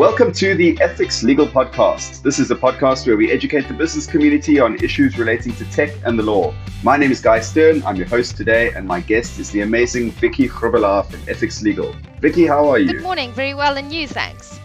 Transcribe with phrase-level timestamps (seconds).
[0.00, 2.22] Welcome to the Ethics Legal Podcast.
[2.22, 5.90] This is a podcast where we educate the business community on issues relating to tech
[6.06, 6.54] and the law.
[6.82, 7.82] My name is Guy Stern.
[7.84, 11.94] I'm your host today, and my guest is the amazing Vicky Groebelaar from Ethics Legal.
[12.18, 12.90] Vicky, how are you?
[12.90, 13.30] Good morning.
[13.34, 14.08] Very well, and you?
[14.08, 14.58] Thanks.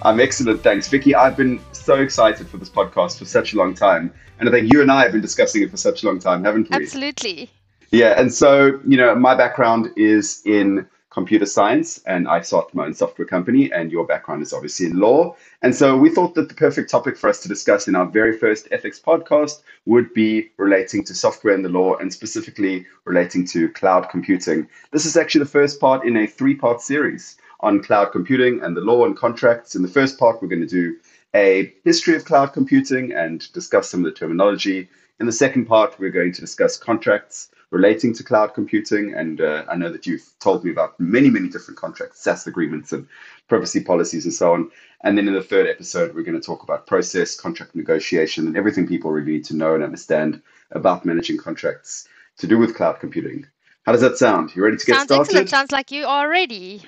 [0.00, 0.88] I'm excellent, thanks.
[0.88, 4.10] Vicky, I've been so excited for this podcast for such a long time.
[4.40, 6.42] And I think you and I have been discussing it for such a long time,
[6.44, 6.76] haven't we?
[6.76, 7.50] Absolutely.
[7.90, 12.86] Yeah, and so, you know, my background is in computer science and I started my
[12.86, 15.36] own software company, and your background is obviously in law.
[15.62, 18.36] And so we thought that the perfect topic for us to discuss in our very
[18.36, 23.68] first ethics podcast would be relating to software and the law, and specifically relating to
[23.70, 24.68] cloud computing.
[24.90, 28.76] This is actually the first part in a three part series on cloud computing and
[28.76, 29.74] the law and contracts.
[29.74, 30.96] In the first part, we're going to do
[31.34, 34.88] a history of cloud computing and discuss some of the terminology.
[35.20, 39.14] In the second part, we're going to discuss contracts relating to cloud computing.
[39.14, 42.92] And uh, I know that you've told me about many, many different contracts, SaaS agreements,
[42.92, 43.06] and
[43.48, 44.70] privacy policies, and so on.
[45.04, 48.56] And then in the third episode, we're going to talk about process, contract negotiation, and
[48.56, 50.42] everything people really need to know and understand
[50.72, 53.46] about managing contracts to do with cloud computing.
[53.84, 54.54] How does that sound?
[54.54, 55.28] You ready to get Sounds started?
[55.30, 55.48] excellent.
[55.48, 56.82] Sounds like you are ready.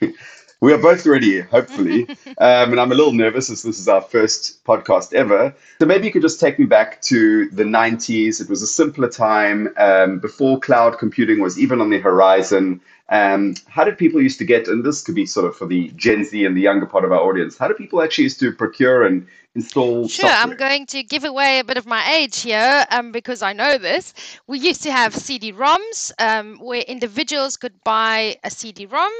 [0.62, 2.08] We are both ready, hopefully.
[2.38, 5.52] um, and I'm a little nervous as this is our first podcast ever.
[5.80, 8.40] So maybe you could just take me back to the 90s.
[8.40, 12.80] It was a simpler time um, before cloud computing was even on the horizon.
[13.12, 15.92] Um, how did people used to get, and this could be sort of for the
[15.96, 18.52] Gen Z and the younger part of our audience, how do people actually used to
[18.52, 20.52] procure and install Sure, software?
[20.52, 23.76] I'm going to give away a bit of my age here um, because I know
[23.76, 24.14] this.
[24.46, 29.12] We used to have CD-ROMs um, where individuals could buy a CD-ROM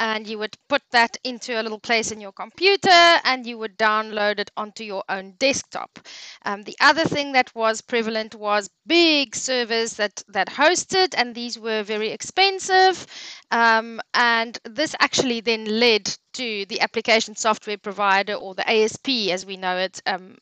[0.00, 3.78] and you would put that into a little place in your computer and you would
[3.78, 6.00] download it onto your own desktop.
[6.44, 11.58] Um, the other thing that was prevalent was big servers that, that hosted, and these
[11.58, 13.06] were very expensive.
[13.50, 19.46] Um, and this actually then led to the application software provider or the ASP as
[19.46, 20.36] we know it um,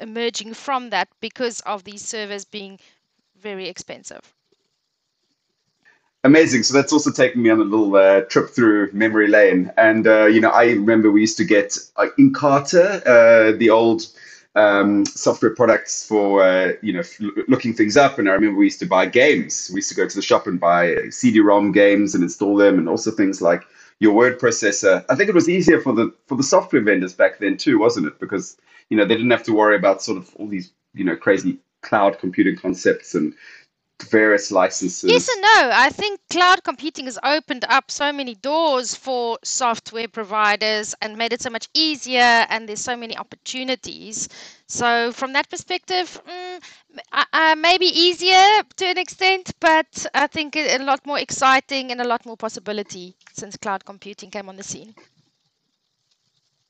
[0.00, 2.78] emerging from that because of these servers being
[3.40, 4.34] very expensive.
[6.24, 6.64] Amazing.
[6.64, 9.70] So that's also taken me on a little uh, trip through memory lane.
[9.76, 14.02] And, uh, you know, I remember we used to get uh, Encarta, uh, the old
[14.58, 17.02] um, software products for, uh, you know,
[17.46, 18.18] looking things up.
[18.18, 19.70] And I remember we used to buy games.
[19.72, 22.88] We used to go to the shop and buy CD-ROM games and install them and
[22.88, 23.62] also things like
[24.00, 25.04] your word processor.
[25.08, 28.06] I think it was easier for the for the software vendors back then too, wasn't
[28.06, 28.18] it?
[28.18, 28.56] Because,
[28.90, 31.58] you know, they didn't have to worry about sort of all these, you know, crazy
[31.82, 33.34] cloud computing concepts and
[34.02, 35.10] various licenses.
[35.10, 35.70] Yes and no.
[35.72, 41.32] I think cloud computing has opened up so many doors for software providers and made
[41.32, 44.28] it so much easier, and there's so many opportunities.
[44.66, 46.62] So, from that perspective, mm,
[47.12, 51.90] uh, uh, maybe easier to an extent, but I think a a lot more exciting
[51.90, 54.94] and a lot more possibility since cloud computing came on the scene.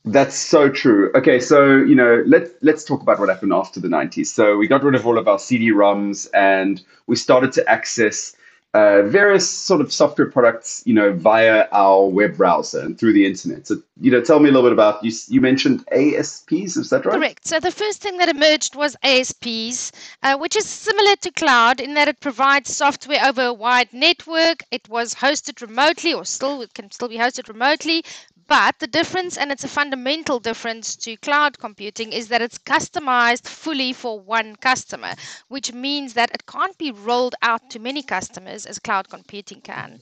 [0.04, 1.10] That's so true.
[1.14, 4.26] Okay, so you know, let's let's talk about what happened after the '90s.
[4.26, 8.34] So we got rid of all of our CD-ROMs, and we started to access
[8.74, 13.26] uh, various sort of software products, you know, via our web browser and through the
[13.26, 13.66] internet.
[13.66, 15.12] So you know, tell me a little bit about you.
[15.28, 17.14] You mentioned ASPs, is that right?
[17.14, 17.46] Correct.
[17.46, 19.92] So the first thing that emerged was ASPs,
[20.22, 24.62] uh, which is similar to cloud in that it provides software over a wide network.
[24.70, 28.04] It was hosted remotely, or still it can still be hosted remotely.
[28.48, 33.46] But the difference, and it's a fundamental difference to cloud computing, is that it's customized
[33.46, 35.12] fully for one customer,
[35.48, 40.00] which means that it can't be rolled out to many customers as cloud computing can.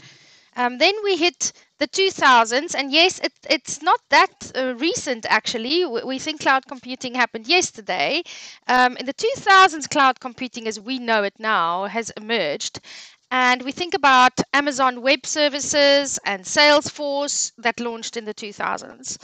[0.57, 5.85] Um, then we hit the 2000s, and yes, it, it's not that uh, recent actually.
[5.85, 8.23] We, we think cloud computing happened yesterday.
[8.67, 12.81] Um, in the 2000s, cloud computing as we know it now has emerged.
[13.31, 19.19] And we think about Amazon Web Services and Salesforce that launched in the 2000s.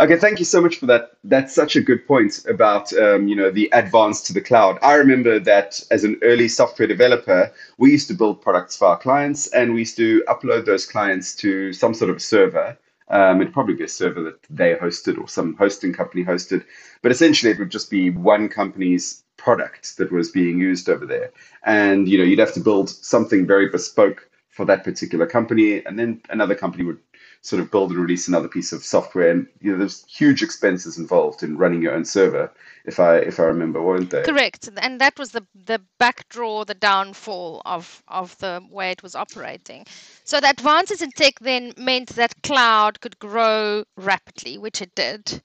[0.00, 1.12] Okay, thank you so much for that.
[1.22, 4.76] That's such a good point about um, you know the advance to the cloud.
[4.82, 8.98] I remember that as an early software developer, we used to build products for our
[8.98, 12.76] clients, and we used to upload those clients to some sort of server.
[13.08, 16.64] Um, it'd probably be a server that they hosted or some hosting company hosted,
[17.02, 21.30] but essentially it would just be one company's product that was being used over there,
[21.64, 25.98] and you know you'd have to build something very bespoke for that particular company, and
[25.98, 26.98] then another company would
[27.44, 30.98] sort of build and release another piece of software and you know there's huge expenses
[30.98, 32.50] involved in running your own server
[32.86, 36.74] if i if i remember weren't there Correct, and that was the the backdraw, the
[36.74, 39.84] downfall of of the way it was operating.
[40.24, 45.42] So the advances in tech then meant that cloud could grow rapidly, which it did.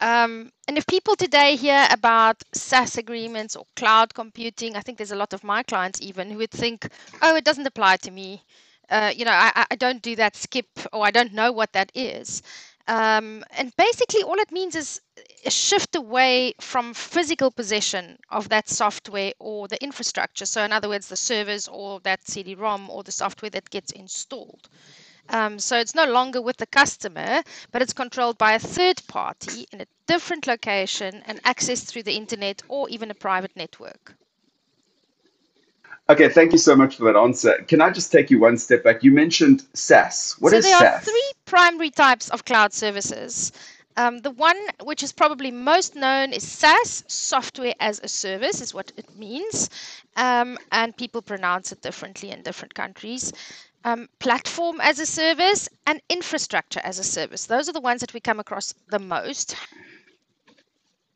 [0.00, 5.12] Um, and if people today hear about SaaS agreements or cloud computing, I think there's
[5.12, 6.88] a lot of my clients even who would think,
[7.22, 8.42] "Oh, it doesn't apply to me."
[8.90, 11.90] Uh, you know, I, I don't do that skip or I don't know what that
[11.94, 12.42] is.
[12.88, 15.00] Um, and basically, all it means is
[15.44, 20.46] a shift away from physical possession of that software or the infrastructure.
[20.46, 23.90] So, in other words, the servers or that CD ROM or the software that gets
[23.90, 24.68] installed.
[25.28, 27.42] Um, so it's no longer with the customer,
[27.72, 32.16] but it's controlled by a third party in a different location and accessed through the
[32.16, 34.14] internet or even a private network.
[36.08, 37.64] Okay, thank you so much for that answer.
[37.66, 39.02] Can I just take you one step back?
[39.02, 40.36] You mentioned SaaS.
[40.38, 41.02] What so is there SaaS?
[41.02, 43.52] are three primary types of cloud services.
[43.96, 48.72] Um, the one which is probably most known is SaaS, software as a service, is
[48.72, 49.68] what it means.
[50.16, 53.32] Um, and people pronounce it differently in different countries.
[53.84, 57.46] Um, platform as a service and infrastructure as a service.
[57.46, 59.56] Those are the ones that we come across the most.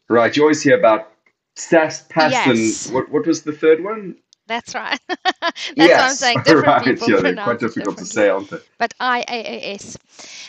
[0.08, 1.12] Right, you always hear about
[1.54, 2.86] SaaS, PaaS, Yes.
[2.86, 4.16] and what, what was the third one?
[4.50, 4.98] That's right.
[5.08, 6.38] That's yes, what I'm saying.
[6.44, 6.84] Different right.
[6.84, 8.58] people Yeah, they're pronounce quite it difficult to say, aren't they?
[8.78, 9.96] but IaaS.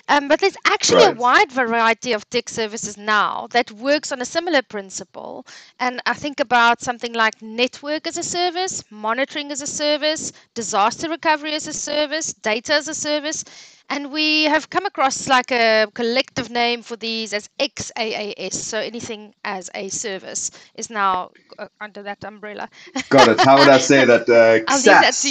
[0.10, 4.26] Um, but there's actually a wide variety of tech services now that works on a
[4.26, 5.46] similar principle.
[5.80, 11.08] And I think about something like network as a service, monitoring as a service, disaster
[11.08, 13.46] recovery as a service, data as a service.
[13.92, 18.54] And we have come across like a collective name for these as XaaS.
[18.54, 22.70] So anything as a service is now uh, under that umbrella.
[23.10, 23.42] Got it.
[23.42, 24.30] How would I say that?
[24.30, 25.30] Uh, I'll leave that to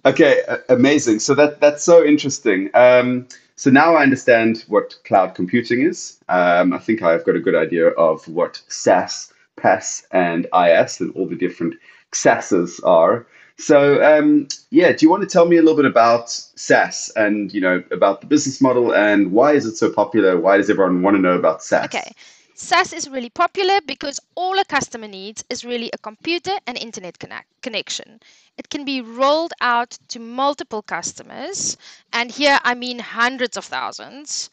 [0.05, 1.21] Okay, amazing.
[1.21, 2.71] So that that's so interesting.
[2.75, 6.19] Um, so now I understand what cloud computing is.
[6.29, 11.15] Um, I think I've got a good idea of what SaaS, PaaS, and IaaS and
[11.15, 11.75] all the different
[12.11, 13.29] SaaSes are.
[13.59, 17.53] So um, yeah, do you want to tell me a little bit about SaaS and
[17.53, 20.41] you know about the business model and why is it so popular?
[20.41, 21.85] Why does everyone want to know about SaaS?
[21.85, 22.13] Okay.
[22.55, 27.19] SaaS is really popular because all a customer needs is really a computer and internet
[27.19, 28.21] connect, connection.
[28.57, 31.77] It can be rolled out to multiple customers,
[32.15, 34.49] and here I mean hundreds of thousands,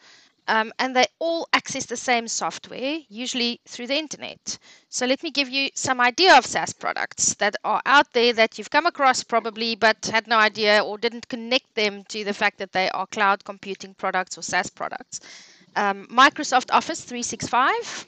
[0.49, 4.57] um, and they all access the same software, usually through the internet.
[4.89, 8.57] So let me give you some idea of SaaS products that are out there that
[8.57, 12.57] you've come across probably, but had no idea or didn't connect them to the fact
[12.57, 15.21] that they are cloud computing products or SaaS products
[15.75, 18.05] um, Microsoft Office 365.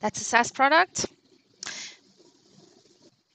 [0.00, 1.06] That's a SaaS product.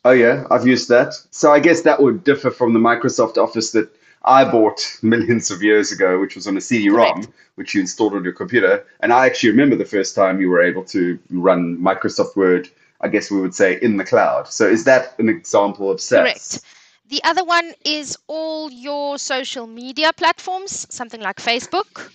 [0.05, 1.13] Oh yeah, I've used that.
[1.31, 3.89] So I guess that would differ from the Microsoft Office that
[4.23, 8.23] I bought millions of years ago, which was on a CD-ROM, which you installed on
[8.23, 8.85] your computer.
[8.99, 12.69] And I actually remember the first time you were able to run Microsoft Word,
[13.01, 14.47] I guess we would say, in the cloud.
[14.47, 16.19] So is that an example of SaaS?
[16.19, 16.61] Correct.
[17.09, 22.11] The other one is all your social media platforms, something like Facebook.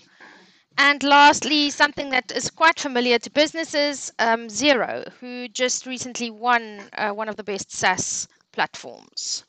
[0.77, 6.83] And lastly, something that is quite familiar to businesses, um, Xero, who just recently won
[6.97, 9.45] uh, one of the best SaaS platforms.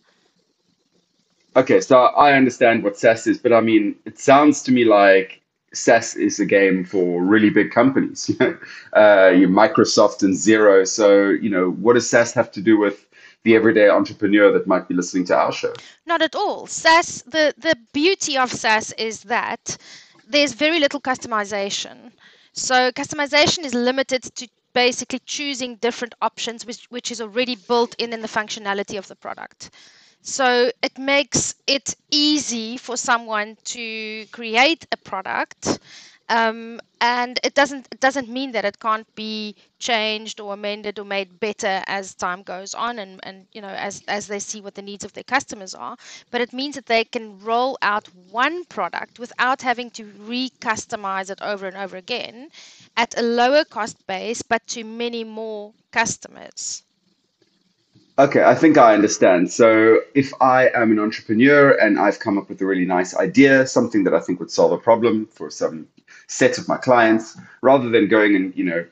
[1.56, 5.42] Okay, so I understand what SaaS is, but I mean, it sounds to me like
[5.74, 8.58] SaaS is a game for really big companies, you know,
[8.94, 10.88] uh, Microsoft and Xero.
[10.88, 13.06] So, you know, what does SaaS have to do with
[13.44, 15.74] the everyday entrepreneur that might be listening to our show?
[16.08, 16.66] Not at all.
[16.66, 19.78] SaaS, the, the beauty of SaaS is that
[20.28, 22.12] there's very little customization.
[22.54, 28.12] So customization is limited to basically choosing different options, which, which is already built in
[28.12, 29.70] in the functionality of the product.
[30.24, 35.80] So it makes it easy for someone to create a product,
[36.30, 41.06] um, and it doesn't it doesn't mean that it can't be changed or amended or
[41.06, 44.76] made better as time goes on, and and you know as as they see what
[44.76, 45.98] the needs of their customers are.
[46.32, 51.42] But it means that they can roll out one product without having to re-customize it
[51.42, 52.50] over and over again,
[52.98, 56.84] at a lower cost base, but to many more customers.
[58.20, 59.52] Okay, I think I understand.
[59.52, 63.66] So if I am an entrepreneur and I've come up with a really nice idea,
[63.66, 65.88] something that I think would solve a problem for some
[66.28, 68.86] set of my clients, rather than going and, you know,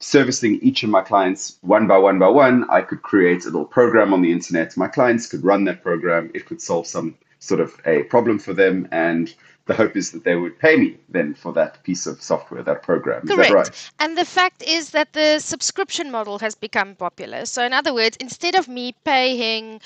[0.00, 3.64] servicing each of my clients one by one by one, I could create a little
[3.64, 4.76] program on the internet.
[4.76, 6.30] My clients could run that program.
[6.34, 8.88] It could solve some sort of a problem for them.
[8.92, 9.34] And
[9.66, 12.82] the hope is that they would pay me then for that piece of software, that
[12.82, 13.22] program.
[13.24, 13.48] Is Correct.
[13.48, 13.90] that right?
[13.98, 17.44] And the fact is that the subscription model has become popular.
[17.46, 19.80] So, in other words, instead of me paying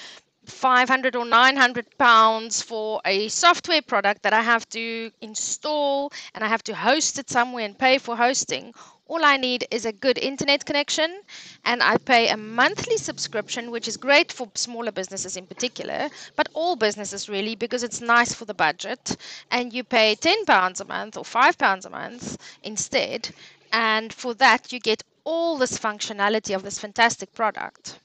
[0.44, 6.48] 500 or 900 pounds for a software product that I have to install and I
[6.48, 8.74] have to host it somewhere and pay for hosting,
[9.10, 11.22] all I need is a good internet connection
[11.64, 16.48] and I pay a monthly subscription, which is great for smaller businesses in particular, but
[16.54, 19.16] all businesses really because it's nice for the budget.
[19.50, 23.30] And you pay 10 pounds a month or 5 pounds a month instead.
[23.72, 27.98] And for that, you get all this functionality of this fantastic product.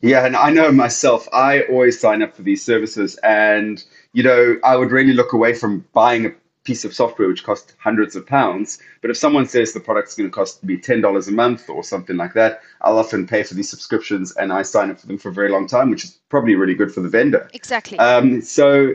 [0.00, 4.56] Yeah, and I know myself, I always sign up for these services and you know,
[4.62, 6.32] I would really look away from buying a
[6.64, 8.78] piece of software which costs hundreds of pounds.
[9.02, 11.84] But if someone says the product's going to cost me ten dollars a month or
[11.84, 15.18] something like that, I'll often pay for these subscriptions and I sign up for them
[15.18, 17.48] for a very long time, which is probably really good for the vendor.
[17.52, 17.98] Exactly.
[17.98, 18.94] Um, so,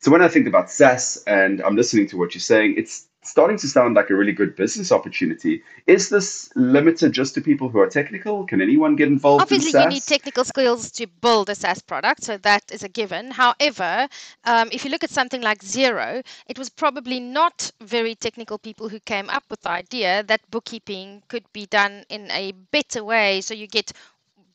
[0.00, 3.58] so when I think about SaaS and I'm listening to what you're saying, it's starting
[3.58, 5.62] to sound like a really good business opportunity.
[5.86, 8.46] Is this limited just to people who are technical?
[8.46, 12.24] Can anyone get involved Obviously, in you need technical skills to build a SaaS product,
[12.24, 13.30] so that is a given.
[13.30, 14.08] However,
[14.44, 18.88] um, if you look at something like Xero, it was probably not very technical people
[18.88, 23.40] who came up with the idea that bookkeeping could be done in a better way,
[23.40, 23.92] so you get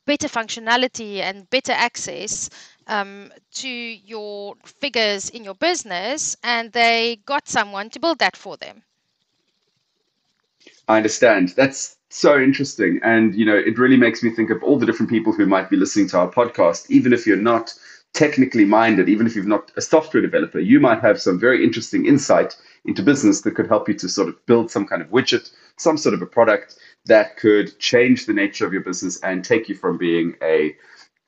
[0.06, 2.50] better functionality and better access
[2.88, 8.58] um, to your figures in your business, and they got someone to build that for
[8.58, 8.84] them.
[10.88, 11.50] I understand.
[11.50, 13.00] That's so interesting.
[13.04, 15.70] And, you know, it really makes me think of all the different people who might
[15.70, 17.74] be listening to our podcast, even if you're not
[18.14, 22.06] technically minded, even if you're not a software developer, you might have some very interesting
[22.06, 25.52] insight into business that could help you to sort of build some kind of widget,
[25.78, 29.70] some sort of a product that could change the nature of your business and take
[29.70, 30.76] you from being a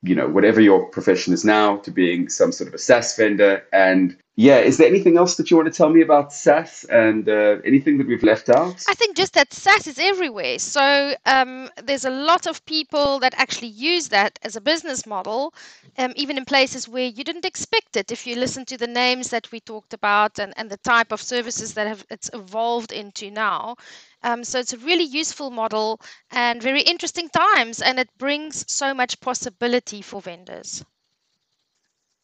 [0.04, 3.64] you know whatever your profession is now to being some sort of a SaaS vendor.
[3.72, 7.30] And yeah, is there anything else that you want to tell me about SaaS and
[7.30, 8.84] uh, anything that we've left out?
[8.88, 10.58] I think just that SaaS is everywhere.
[10.58, 15.54] So um, there's a lot of people that actually use that as a business model,
[16.00, 18.12] um, even in places where you didn't expect it.
[18.12, 21.22] If you listen to the names that we talked about and, and the type of
[21.22, 23.76] services that have it's evolved into now,
[24.24, 28.96] um, so it's a really useful model and very interesting times, and it brings so
[28.96, 30.84] much possibility for vendors.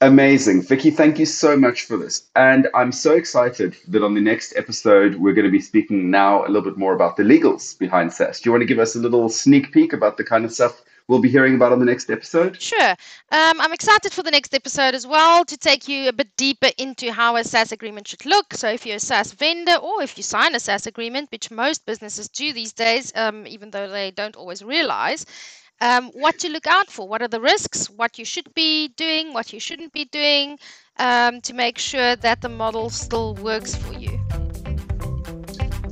[0.02, 0.62] Amazing.
[0.62, 2.30] Vicky, thank you so much for this.
[2.34, 6.46] And I'm so excited that on the next episode, we're going to be speaking now
[6.46, 8.40] a little bit more about the legals behind SaaS.
[8.40, 10.82] Do you want to give us a little sneak peek about the kind of stuff
[11.10, 12.62] we'll be hearing about on the next episode?
[12.62, 12.92] Sure.
[13.32, 16.70] Um, I'm excited for the next episode as well to take you a bit deeper
[16.78, 18.54] into how a SaaS agreement should look.
[18.54, 21.86] So, if you're a SaaS vendor or if you sign a SaaS agreement, which most
[21.86, 25.26] businesses do these days, um, even though they don't always realize,
[25.82, 29.34] um, what to look out for, what are the risks, what you should be doing,
[29.34, 30.60] what you shouldn't be doing
[30.98, 34.20] um, to make sure that the model still works for you.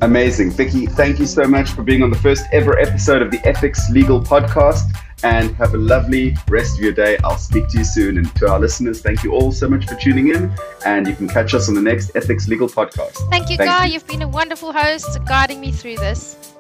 [0.02, 0.52] Amazing.
[0.52, 3.90] Vicky, thank you so much for being on the first ever episode of the Ethics
[3.90, 4.84] Legal Podcast
[5.24, 7.18] and have a lovely rest of your day.
[7.24, 8.18] I'll speak to you soon.
[8.18, 10.54] And to our listeners, thank you all so much for tuning in.
[10.86, 13.18] And you can catch us on the next Ethics Legal podcast.
[13.32, 13.86] Thank you, thank Guy.
[13.86, 13.94] You.
[13.94, 16.54] You've been a wonderful host guiding me through this.